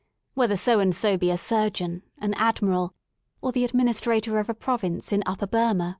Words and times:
whether 0.33 0.55
So 0.55 0.79
and 0.79 0.95
So 0.95 1.15
be 1.15 1.29
a 1.29 1.37
surgeon, 1.37 2.01
an 2.17 2.33
ad 2.37 2.55
miral, 2.55 2.89
or 3.39 3.51
the 3.51 3.63
administrator 3.63 4.39
of 4.39 4.49
a 4.49 4.55
province 4.55 5.13
in 5.13 5.21
Upper 5.27 5.45
Burma. 5.45 5.89